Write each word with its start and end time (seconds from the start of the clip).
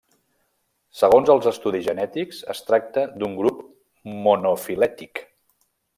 Segons 1.01 1.27
els 1.33 1.49
estudis 1.51 1.85
genètics 1.89 2.39
es 2.55 2.63
tracta 2.71 3.03
d'un 3.19 3.35
grup 3.43 3.61
monofilètic. 4.27 5.27